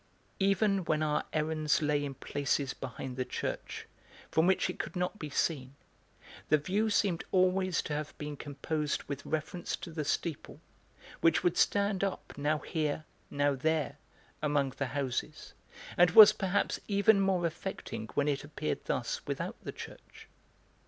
[0.39, 3.85] Even when our errands lay in places behind the church,
[4.31, 5.75] from which it could not be seen,
[6.49, 10.59] the view seemed always to have been composed with reference to the steeple,
[11.19, 13.99] which would stand up, now here, now there,
[14.41, 15.53] among the houses,
[15.95, 20.27] and was perhaps even more affecting when it appeared thus without the church.